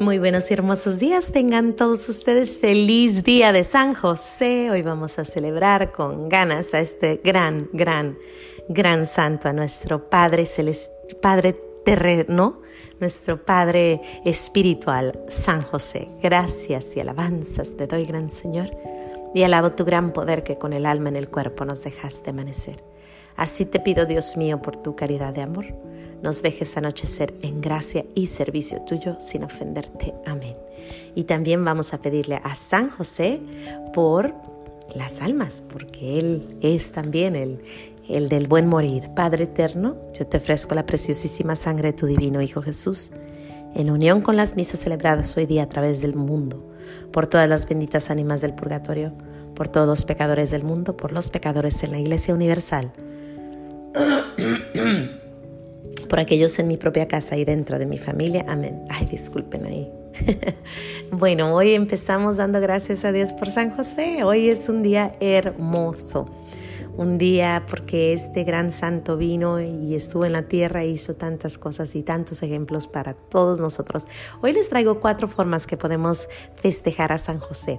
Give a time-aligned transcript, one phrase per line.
[0.00, 2.58] Muy buenos y hermosos días tengan todos ustedes.
[2.58, 4.70] Feliz día de San José.
[4.70, 8.16] Hoy vamos a celebrar con ganas a este gran, gran,
[8.66, 12.62] gran santo, a nuestro Padre Celestial, Padre terreno,
[12.98, 16.08] nuestro Padre espiritual, San José.
[16.22, 18.70] Gracias y alabanzas te doy, gran Señor,
[19.34, 22.82] y alabo tu gran poder que con el alma en el cuerpo nos dejaste amanecer.
[23.36, 25.66] Así te pido, Dios mío, por tu caridad de amor
[26.22, 30.14] nos dejes anochecer en gracia y servicio tuyo sin ofenderte.
[30.26, 30.56] Amén.
[31.14, 33.40] Y también vamos a pedirle a San José
[33.92, 34.34] por
[34.94, 37.62] las almas, porque Él es también el,
[38.08, 39.08] el del buen morir.
[39.14, 43.12] Padre eterno, yo te ofrezco la preciosísima sangre de tu divino Hijo Jesús,
[43.74, 46.62] en unión con las misas celebradas hoy día a través del mundo,
[47.12, 49.12] por todas las benditas ánimas del purgatorio,
[49.54, 52.92] por todos los pecadores del mundo, por los pecadores en la Iglesia Universal
[56.10, 58.44] por aquellos en mi propia casa y dentro de mi familia.
[58.48, 58.84] Amén.
[58.90, 59.90] Ay, disculpen ahí.
[61.12, 64.24] bueno, hoy empezamos dando gracias a Dios por San José.
[64.24, 66.28] Hoy es un día hermoso.
[66.96, 71.56] Un día porque este gran santo vino y estuvo en la tierra e hizo tantas
[71.56, 74.06] cosas y tantos ejemplos para todos nosotros.
[74.42, 77.78] Hoy les traigo cuatro formas que podemos festejar a San José.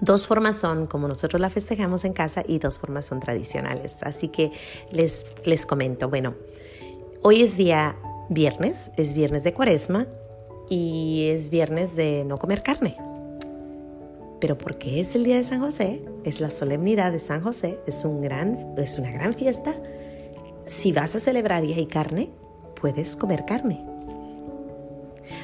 [0.00, 4.02] Dos formas son como nosotros la festejamos en casa y dos formas son tradicionales.
[4.02, 4.52] Así que
[4.92, 6.08] les, les comento.
[6.08, 6.34] Bueno,
[7.28, 7.96] Hoy es día
[8.28, 10.06] viernes, es viernes de cuaresma
[10.70, 12.96] y es viernes de no comer carne.
[14.38, 18.04] Pero porque es el día de San José, es la solemnidad de San José, es,
[18.04, 19.74] un gran, es una gran fiesta.
[20.66, 22.30] Si vas a celebrar y hay carne,
[22.80, 23.84] puedes comer carne.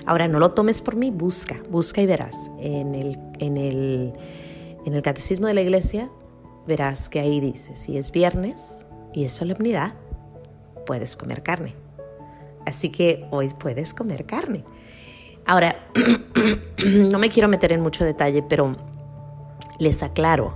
[0.06, 2.50] Ahora no lo tomes por mí, busca, busca y verás.
[2.58, 4.12] En el, en el,
[4.84, 6.10] en el catecismo de la iglesia
[6.66, 9.94] verás que ahí dice, si es viernes y es solemnidad,
[10.86, 11.74] puedes comer carne.
[12.66, 14.64] Así que hoy puedes comer carne.
[15.44, 15.88] Ahora,
[16.86, 18.76] no me quiero meter en mucho detalle, pero
[19.78, 20.54] les aclaro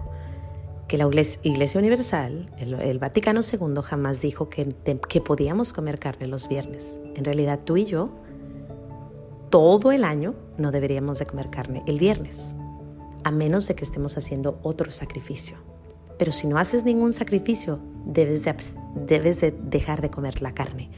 [0.86, 1.08] que la
[1.42, 4.68] Iglesia Universal, el, Vaticano II, jamás dijo que,
[5.08, 7.00] que podíamos comer carne los viernes.
[7.16, 8.10] En realidad, tú y yo,
[9.50, 12.56] todo el año, no deberíamos de comer carne el viernes,
[13.24, 15.56] a menos de que estemos haciendo otro sacrificio.
[16.18, 18.54] Pero si no haces ningún sacrificio, debes de,
[18.94, 20.90] debes de dejar de comer la carne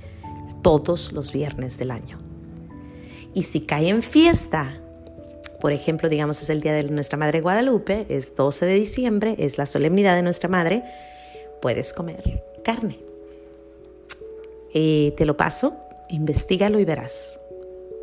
[0.63, 2.19] todos los viernes del año.
[3.35, 4.81] Y si cae en fiesta,
[5.61, 9.59] por ejemplo, digamos es el día de nuestra Madre Guadalupe, es 12 de diciembre, es
[9.59, 10.85] la solemnidad de nuestra Madre,
[11.61, 12.99] puedes comer carne.
[14.73, 15.77] te lo paso,
[16.11, 17.41] investigalo y verás.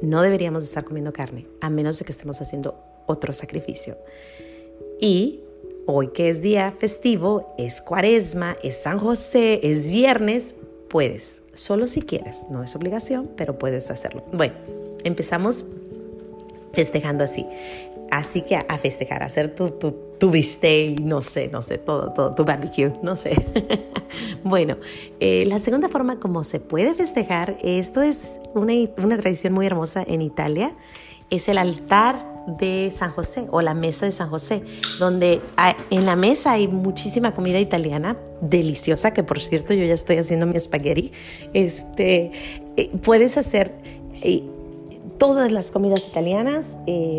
[0.01, 2.75] No deberíamos estar comiendo carne, a menos de que estemos haciendo
[3.07, 3.97] otro sacrificio.
[4.99, 5.41] Y
[5.87, 10.55] Hoy que es día festivo, es cuaresma, es San José, es viernes,
[10.89, 14.23] puedes, solo si quieres, no es obligación, pero puedes hacerlo.
[14.33, 14.55] Bueno,
[15.03, 15.63] empezamos
[16.73, 17.45] festejando así.
[18.09, 22.11] Así que a, festejar, a hacer tu, tu, tu bistec, no sé, no sé, todo,
[22.13, 23.35] todo, tu barbecue, no sé.
[24.43, 24.77] bueno,
[25.19, 28.73] eh, la segunda forma como se puede festejar, esto es una,
[29.17, 30.73] tradición muy hermosa en Italia,
[31.29, 34.61] es el altar de San José o la mesa de San José,
[34.99, 35.41] donde
[35.89, 40.45] en la mesa hay muchísima comida italiana deliciosa, que por cierto yo ya estoy haciendo
[40.45, 41.11] mi espagueti.
[41.53, 42.31] Este,
[42.77, 43.73] eh, puedes hacer
[44.21, 44.43] eh,
[45.17, 46.77] todas las comidas italianas,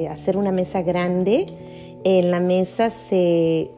[0.09, 1.47] hacer una mesa grande.
[2.09, 3.69] En la mesa se,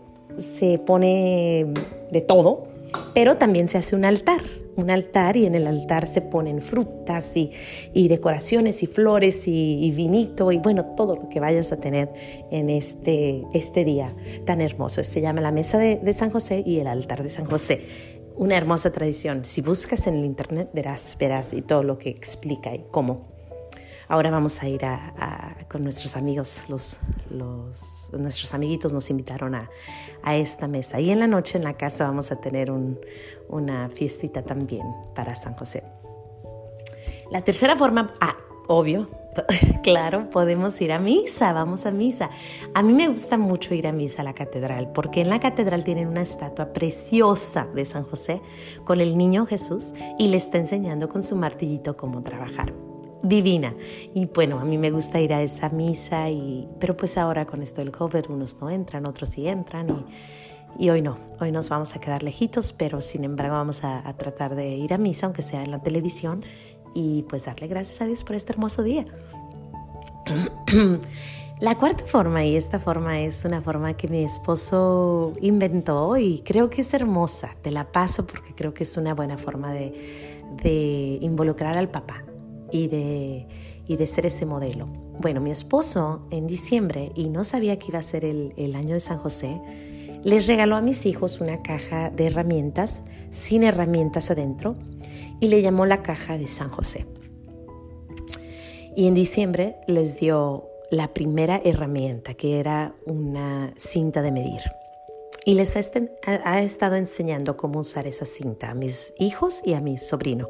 [0.58, 1.66] se pone
[2.12, 2.66] de todo,
[3.14, 4.40] pero también se hace un altar
[4.78, 7.50] un altar y en el altar se ponen frutas y,
[8.08, 12.10] decoraciones y flores y, vinito y bueno, todo lo que vayas a tener
[12.50, 14.14] en este, este día
[14.46, 15.02] tan hermoso.
[15.02, 17.86] Se llama la mesa de, San José y el altar de San José.
[18.36, 19.44] Una hermosa tradición.
[19.44, 23.37] Si buscas en el internet verás, verás y todo lo que explica y cómo.
[24.08, 24.80] Ahora vamos a ir
[25.68, 26.98] con nuestros amigos, los,
[28.12, 29.70] nuestros amiguitos nos invitaron a,
[30.22, 30.98] a, esta mesa.
[30.98, 32.98] Y en la noche en la casa vamos a tener un,
[33.48, 35.82] una fiestita también para San José.
[37.30, 38.36] La tercera forma, ah,
[38.66, 39.08] obvio,
[39.82, 42.30] claro, podemos ir a misa, vamos a misa.
[42.74, 45.84] A mí me gusta mucho ir a misa a la catedral, porque en la catedral
[45.84, 48.40] tienen una estatua preciosa de San José
[48.84, 52.72] con el niño Jesús y le está enseñando con su martillito cómo trabajar.
[53.22, 53.74] Divina.
[54.14, 57.62] Y bueno, a mí me gusta ir a esa misa, y, pero pues ahora con
[57.62, 60.04] esto del cover unos no entran, otros sí entran
[60.78, 64.54] y hoy no, hoy nos vamos a quedar lejitos, pero sin embargo vamos a, tratar
[64.54, 66.44] de ir a misa, aunque sea en la televisión,
[66.94, 69.06] y pues darle gracias a Dios por este hermoso día.
[71.60, 76.70] La cuarta forma, y esta forma es una forma que mi esposo inventó y creo
[76.70, 81.76] que es hermosa, te la paso porque creo que es una buena forma de involucrar
[81.76, 82.22] al papá.
[82.70, 83.46] Y de,
[83.86, 84.86] y de ser ese modelo.
[85.20, 88.94] Bueno, mi esposo en diciembre, y no sabía que iba a ser el, el año
[88.94, 89.60] de San José,
[90.24, 94.76] les regaló a mis hijos una caja de herramientas sin herramientas adentro
[95.40, 97.06] y le llamó la caja de San José.
[98.96, 104.60] Y en diciembre les dio la primera herramienta, que era una cinta de medir.
[105.44, 109.98] Y les ha, estado enseñando cómo usar esa cinta a mis hijos y a mi
[109.98, 110.48] sobrino.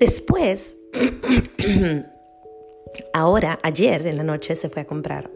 [0.00, 0.78] Después,
[3.12, 5.30] ahora, ayer en la noche se fue a comprar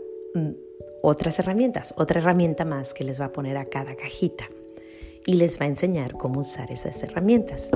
[1.03, 4.49] otras herramientas, otra herramienta más que les va a poner a cada cajita
[5.27, 7.71] y les va a enseñar cómo usar esas herramientas.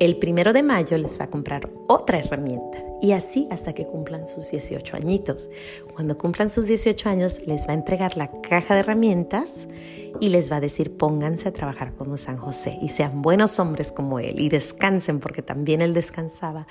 [0.00, 4.26] El primero de mayo les va a comprar otra herramienta y así hasta que cumplan
[4.26, 5.50] sus 18 añitos.
[5.94, 9.68] Cuando cumplan sus 18 años les va a entregar la caja de herramientas
[10.20, 13.92] y les va a decir pónganse a trabajar como San José y sean buenos hombres
[13.92, 16.66] como él y descansen porque también él descansaba.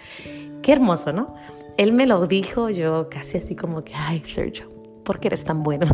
[0.62, 1.34] Qué hermoso, ¿no?
[1.78, 4.68] Él me lo dijo yo casi así como que, ay, Sergio,
[5.04, 5.88] ¿por qué eres tan bueno?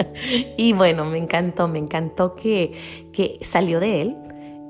[0.56, 2.72] y bueno, me encantó, me encantó que,
[3.12, 4.16] que salió de él,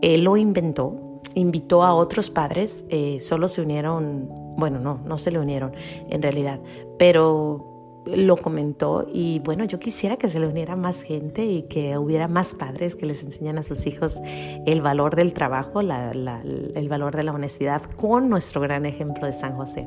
[0.00, 5.30] él lo inventó, invitó a otros padres, eh, solo se unieron, bueno, no, no se
[5.30, 5.72] le unieron
[6.08, 6.60] en realidad,
[6.98, 7.68] pero
[8.16, 12.28] lo comentó y bueno, yo quisiera que se le uniera más gente y que hubiera
[12.28, 14.20] más padres que les enseñan a sus hijos
[14.66, 19.56] el valor del trabajo, el valor de la honestidad con nuestro gran ejemplo de San
[19.56, 19.86] José.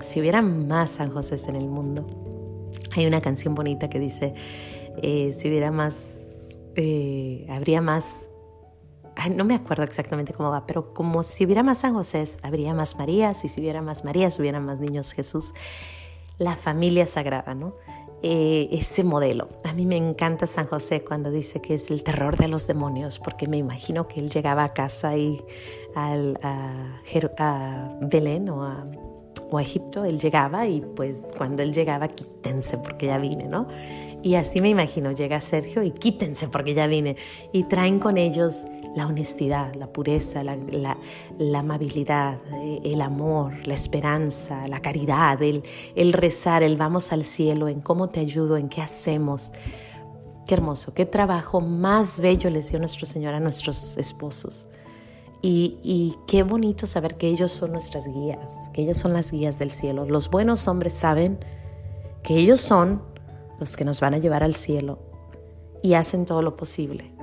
[0.00, 2.06] Si hubiera más San José en el mundo.
[2.96, 4.34] Hay una canción bonita que dice,
[5.02, 8.30] eh, si hubiera más, eh, habría más
[9.34, 12.96] no me acuerdo exactamente cómo va, pero como si hubiera más San José, habría más
[12.96, 15.54] Marías, y si hubiera más Marías, hubiera más niños Jesús.
[16.38, 17.74] La familia sagrada, ¿no?
[18.22, 19.48] Eh, ese modelo.
[19.64, 23.18] A mí me encanta San José cuando dice que es el terror de los demonios,
[23.18, 25.44] porque me imagino que él llegaba a casa y
[25.94, 27.02] al, a,
[27.38, 28.86] a Belén o a,
[29.50, 33.68] o a Egipto, él llegaba y pues cuando él llegaba, quítense porque ya vine, ¿no?
[34.24, 37.16] Y así me imagino, llega Sergio y quítense porque ya vine.
[37.52, 38.64] Y traen con ellos
[38.96, 45.62] la honestidad, la pureza, la, amabilidad, eh, el amor, la esperanza, la caridad, el,
[45.94, 49.52] el rezar, el vamos al cielo, en cómo te ayudo, en qué hacemos.
[50.46, 54.68] Qué hermoso, qué trabajo más bello les dio nuestro Señor a nuestros esposos.
[55.42, 59.58] Y, y, qué bonito saber que ellos son nuestras guías, que ellos son las guías
[59.58, 60.06] del cielo.
[60.06, 61.38] Los buenos hombres saben
[62.22, 63.02] que ellos son
[63.58, 64.98] los que nos van a llevar al cielo
[65.82, 67.14] y hacen todo lo posible.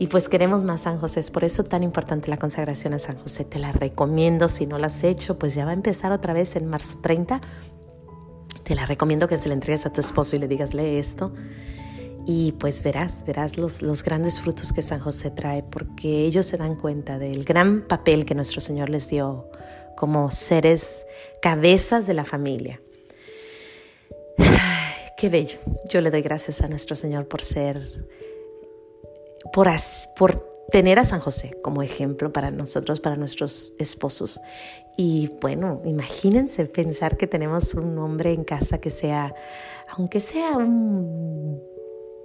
[0.00, 3.18] Y pues queremos más San José, es por eso tan importante la consagración a San
[3.18, 3.44] José.
[3.44, 6.56] Te la recomiendo, si no la has hecho, pues ya va a empezar otra vez
[6.56, 7.40] en marzo 30.
[8.62, 11.34] Te la recomiendo que se la entregues a tu esposo y le digas, lee esto.
[12.26, 16.56] Y pues verás, verás los, los grandes frutos que San José trae, porque ellos se
[16.56, 19.50] dan cuenta del gran papel que nuestro Señor les dio
[19.98, 21.06] como seres
[21.42, 22.80] cabezas de la familia.
[25.20, 25.58] Qué bello.
[25.86, 27.86] Yo le doy gracias a nuestro Señor por ser,
[29.52, 29.70] por,
[30.72, 34.40] tener a San José como ejemplo para nosotros, para nuestros esposos.
[34.96, 39.34] Y bueno, imagínense pensar que tenemos un hombre en casa que sea,
[39.90, 41.60] aunque sea un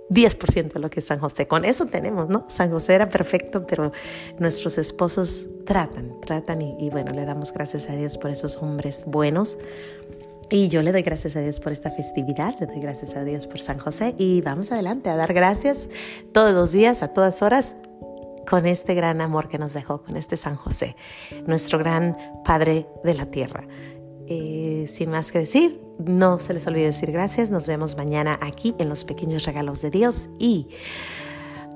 [0.09, 1.49] 10% de lo que es San José.
[1.49, 2.45] Con eso tenemos, ¿no?
[2.47, 3.91] San José era perfecto, pero
[4.39, 9.57] nuestros esposos tratan, tratan y bueno, le damos gracias a Dios por esos hombres buenos
[10.49, 13.47] y yo le doy gracias a Dios por esta festividad, le doy gracias a Dios
[13.47, 15.89] por San José y vamos adelante a dar gracias
[16.33, 17.77] todos los días, a todas horas,
[18.47, 20.95] con este gran amor que nos dejó, con este San José,
[21.47, 23.67] nuestro gran Padre de la Tierra.
[24.27, 27.49] Eh, sin más que decir, no se les olvide decir gracias.
[27.49, 30.69] Nos vemos mañana aquí en los pequeños regalos de Dios y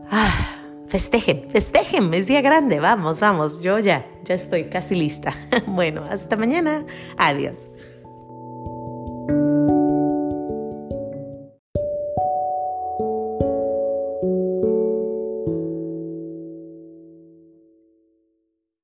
[0.10, 5.34] ah, festejen, festejen, es día grande, vamos, vamos, yo ya, ya estoy casi lista.
[5.68, 6.86] Bueno, hasta mañana,
[7.18, 7.70] adiós.